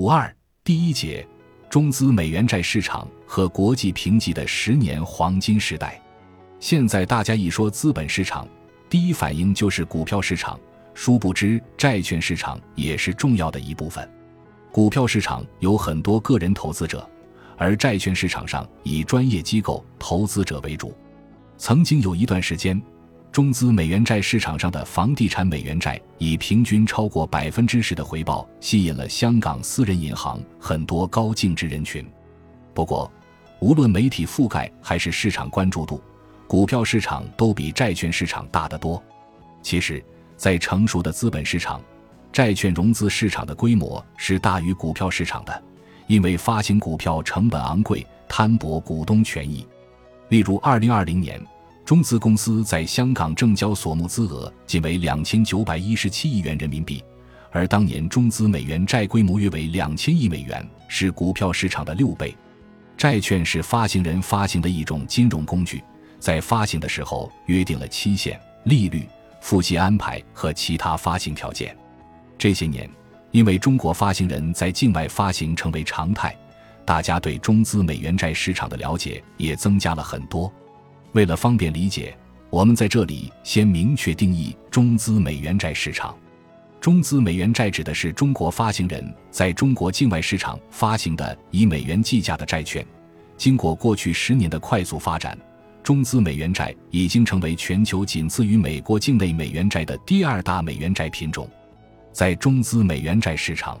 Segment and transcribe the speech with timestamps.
[0.00, 0.34] 五二
[0.64, 1.28] 第一节，
[1.68, 6.00] 中资美元债市场和国际评级的十年黄金时代。
[6.58, 8.48] 现在大家一说资本市场，
[8.88, 10.58] 第一反应就是股票市场，
[10.94, 14.10] 殊不知债券市场也是重要的一部分。
[14.72, 17.06] 股票市场有很多个人投资者，
[17.58, 20.96] 而债券市场上以专业机构投资者为主。
[21.58, 22.80] 曾经有一段时间。
[23.32, 32.04] 中资美元债市场上的房地产美元债以平均超过百分之十的回报，吸引了香港私人银行很多高净值人群。
[32.74, 33.10] 不过，
[33.60, 36.02] 无论媒体覆盖还是市场关注度，
[36.48, 39.00] 股票市场都比债券市场大得多。
[39.62, 40.04] 其实，
[40.36, 41.80] 在成熟的资本市场，
[42.32, 45.62] 债券融资市场的规模是大于股票市场的，
[46.08, 49.64] 因为发行股票成本昂贵，摊薄股东权益。
[50.30, 51.40] 例如，二零二零年。
[51.90, 57.02] 中资公司在香港证交所募资额仅为两千九百一十七亿元人民币，
[57.50, 62.32] 而当年中资美元债规模约为两千亿美元，是股票市场的六倍。
[62.96, 65.82] 债券是发行人发行的一种金融工具，
[66.20, 69.04] 在发行的时候约定了期限、利率、
[69.40, 71.76] 付息安排和其他发行条件。
[72.38, 72.88] 这些年，
[73.32, 76.32] 因为中国发行人在境外发行成为常态，
[76.84, 80.52] 大家对中资美元债市场的了解也增加了很多。
[81.12, 82.16] 为了方便理解，
[82.50, 86.16] 我们在这里先明确定义中资美元债市场。
[86.80, 92.84] 中资美元债指的是中国发行人在中国境外市场发行的以美元计价的债券。
[93.36, 95.36] 经过过去十年的快速发展，
[95.82, 101.48] 中资美元债已经成为全球仅次于美国境内美元债的第二大美元债品种。
[102.12, 103.80] 在中资美元债市场，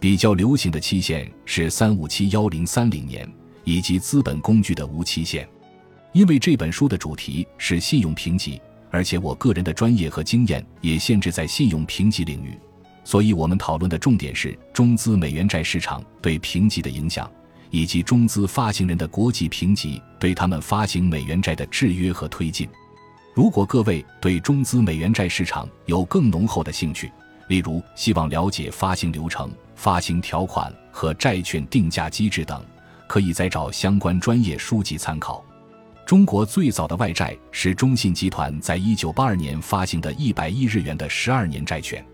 [0.00, 3.30] 比较流行的期限是三五七幺零三零年，
[3.64, 5.46] 以及资本工具的无期限。
[6.12, 8.60] 因为这本书的主题是信用评级，
[8.90, 12.58] 而且我个人的专业和经验也限制在信用评级领域，
[13.02, 17.30] 所以我们讨论的重点是中资美元债市场对评级的影响，
[17.70, 22.68] 以及中资发行人的国际评级对他们发行美元债的制约和推进。
[23.34, 27.10] 如果各位对中资美元债市场有更浓厚的兴趣，
[27.48, 32.62] 例如希望了解发行流程、发行条款和债券定价机制等，
[33.08, 35.42] 可以再找相关专业书籍参考。
[36.04, 42.04] 中国最早的外债是中信集团在一九八二年发行的一百亿日元的十二年债券。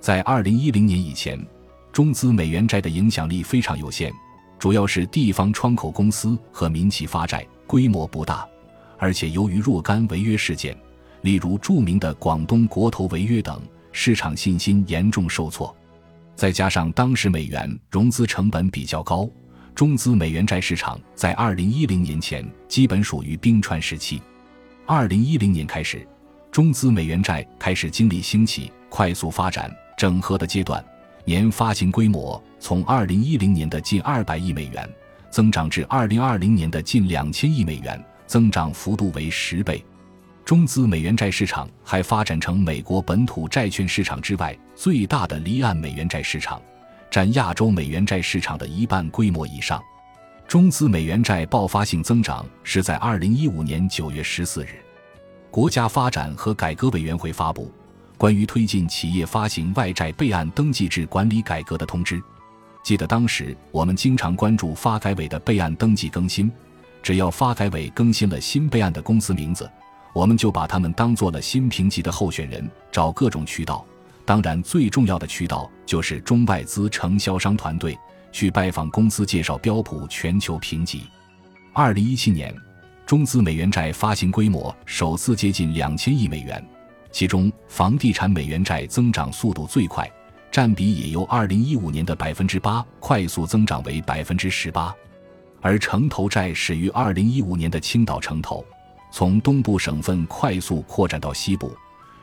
[0.00, 1.38] 在二零一零年以前，
[1.92, 4.12] 中资美元债的影响力非常有限，
[4.58, 8.46] 主要是地方窗口公司和民企发债，规模不大，
[8.98, 10.74] 而且由于若干违约事件，
[11.22, 13.60] 例如著名的广东国投违约等，
[13.92, 15.74] 市场信心严重受挫。
[16.34, 19.28] 再加上当时美元融资成本比较高。
[19.74, 24.22] 中资美元债市场在二零一零年前基本属于冰川时期。
[24.86, 26.06] 二零一零年开始，
[26.52, 29.68] 中资美元债开始经历兴起、快速发展、
[29.98, 30.82] 整合的阶段，
[31.24, 34.88] 年发行规模从二零一零年的近二百亿美元
[35.28, 39.84] 增长至二零二零年的近两千亿美元，增长幅度为十倍。
[40.44, 46.62] 中资美元债市场还发展成美国本土债券市场之外最大的离岸美元债市场。
[47.14, 49.80] 占亚洲美元债市场的一半规模以上，
[50.48, 54.70] 中资美元债爆发性增长是在二零一五年九月十四日，
[55.48, 57.70] 国家发展和改革委员会发布
[58.18, 62.20] 关于推进企业发行外债备案登记制管理改革的通知。
[62.82, 66.50] 记得当时我们经常关注发改委的备案登记更新，
[67.00, 69.70] 只要发改委更新了新备案的公司名字，
[70.12, 73.86] 我们就把他们当做了新评级的候选人，找各种渠道。
[74.26, 77.98] 当然，最重要的渠道就是中外资承销商团队
[78.32, 81.02] 去拜访公司，介绍标普全球评级。
[81.74, 82.54] 二零一七年，
[83.04, 86.66] 中资美元债发行规模首次接近两千亿美元，
[87.12, 90.10] 其中房地产美元债增长速度最快，
[90.50, 94.94] 占比也由二零一五年的百分之八快速增长为百分之十八。
[95.60, 98.64] 而城投债始于二零一五年的青岛城投，
[99.10, 101.76] 从东部省份快速扩展到西部。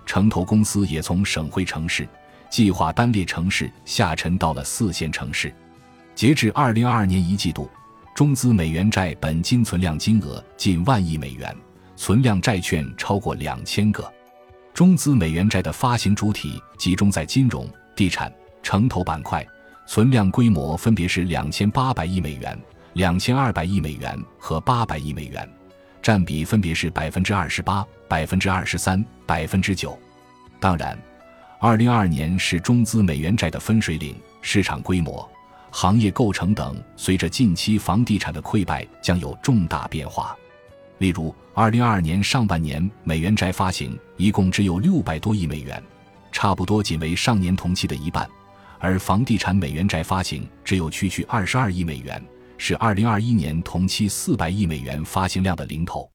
[0.06, 2.08] 城投公司也从省会城市、
[2.50, 5.54] 计划单列城市下沉到了四线城市。
[6.14, 7.70] 截至二零二二年一季度，
[8.16, 11.56] 中资美元债本金存量金额近万亿美元，
[11.96, 14.12] 存量债券超过两千个。
[14.74, 18.32] 中资美元债的发行主体集中在金融、地产、
[18.62, 19.46] 城投板块，
[19.88, 22.58] 存量规模分别是两千八百亿美元、
[22.94, 25.50] 两千二百亿美元和八百亿美元。
[26.02, 29.98] 占比分别是百分之二十八、百分之二十三、百分之九。
[30.60, 30.98] 当然，
[31.60, 35.30] 二零二二年是中资美元债的分水岭，市场规模、
[35.70, 40.36] 行业构成等随着近期房地产的溃败将有重大变化。
[40.98, 45.82] 例如，二零二二年上半年美元债发行一共只有六百多亿美元，
[46.32, 48.26] 差不多仅为上年同期的一半；
[48.80, 52.24] 而房地产美元债发行只有区区二十二亿美元，
[52.64, 56.08] 是二零二一年同期四百亿美元发行量的零头。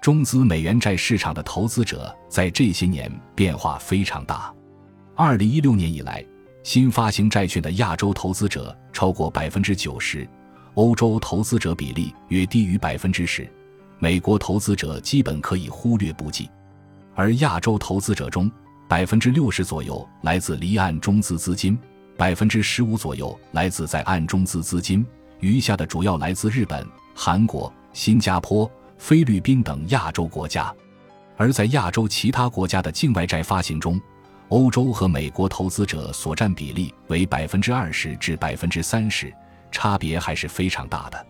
[0.00, 4.54] 中资美元债市场的投资者在这些年变化非常大。
[5.16, 6.24] 二零一六年以来，
[6.62, 10.24] 新发行债券的亚洲投资者超过百分之九十，
[10.74, 13.52] 欧洲投资者比例约低于百分之十，
[13.98, 16.48] 美国投资者基本可以忽略不计。
[17.16, 18.48] 而亚洲投资者中，
[18.88, 21.76] 百分之六十左右来自离岸中资资金，
[22.16, 25.04] 百分之十五左右来自在岸中资资金，
[25.40, 28.70] 余下的主要来自日本、韩国、新加坡。
[29.02, 30.70] 菲律宾等亚洲国家，
[31.38, 33.98] 而在亚洲其他国家的境外债发行中，
[34.50, 39.32] 欧洲和美国投资者所占比例为百分之二十至百分之三十，
[39.72, 41.26] 差别还是非常大的。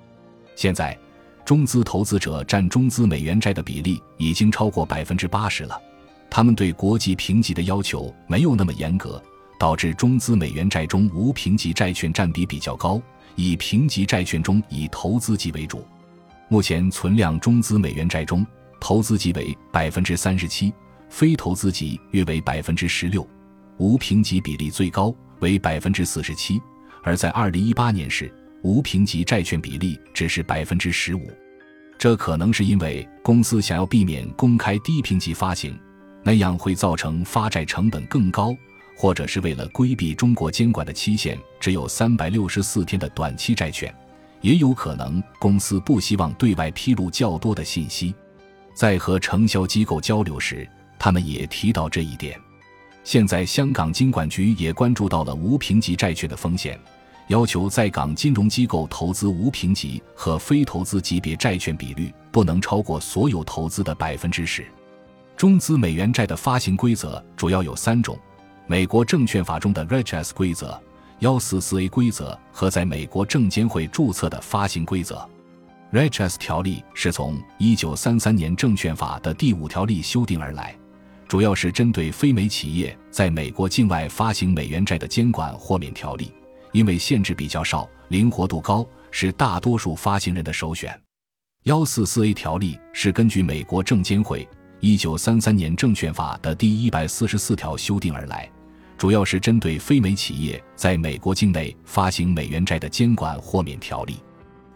[0.57, 0.99] 现在，
[1.45, 5.81] 中资投资者占中资美元债的比例已经超过百分之八十了。
[6.29, 9.23] 他们对国际评级的要求没有那么严格，
[9.61, 13.01] 导致中资美元债中无评级债券占比比较高，
[13.37, 15.87] 以评级债券中以投资级为主。
[16.49, 18.45] 目前存量中资美元债中，
[18.81, 20.73] 投资级为百分之三十七，
[21.09, 23.27] 非投资级约为百分之十六，
[23.79, 26.61] 无评级比例最高为百分之四十七。
[27.03, 28.33] 而在二零一八年时，
[28.63, 31.31] 无评级债券比例只是百分之十五。
[31.99, 35.79] 这可能是因为公司想要避免公开低评级发行，
[36.23, 38.55] 那样会造成发债成本更高，
[39.01, 43.91] 或者是为了规避中国监管的期限只有三百六十四天的短期债券。
[44.43, 48.15] 也有可能公司不希望对外披露较多的信息，
[48.75, 50.69] 在和承销机构交流时，
[50.99, 52.39] 他们也提到这一点。
[53.03, 56.79] 现在香港金管局也关注到了无评级债券的风险，
[57.29, 64.67] 要求在港金融机构投资无评级和非投资级别债券比率不能超过所有投资的百分之十。
[65.39, 68.19] 中资美元债的发行规则主要有三种：
[68.71, 70.81] 美国证券法中的 Reg S 规则。
[71.19, 75.29] 幺四四 A 规则和在美国证监会注册的发行规则
[75.93, 80.73] ，REGS 条例是从一九三三年证券法的第五条例修订而来，
[81.27, 86.33] 主要是针对非美企业在美国境外发行美元债的监管豁免条例，
[86.71, 90.97] 因为限制比较少，灵活度高，是大多数发行人的首选。
[91.65, 98.49] 幺四四 A 条例是根据美国证监会一九三三年证券法的第一百四十四条修订而来。
[99.01, 104.17] 主要是针对非美企业在美国境内发行美元债的监管豁免条例，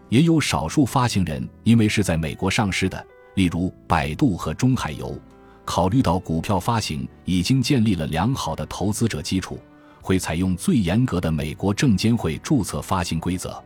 [0.09, 3.05] 也有少数发行人因为是在美国上市的，
[3.35, 5.15] 例如百度和中海油，
[5.63, 9.59] 考虑到股票发行已经建立了良好的投资者基础，
[10.01, 13.63] 会采用最严格的美国证监会注册发行规则。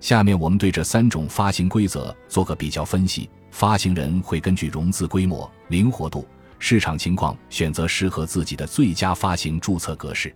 [0.00, 6.26] 下面我们对这三种发行规则做个比较分析，发行人会根据融资规模、灵活度。
[6.64, 10.32] 市场情况，选择适合自己的最佳发行注册格式。